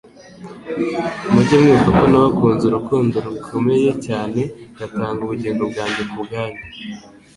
[1.31, 4.41] mujye mwibuka ko nabakunze urukundo iukomeye cyane
[4.75, 6.61] ngatanga ubugingo bwanjye ku bwanyu.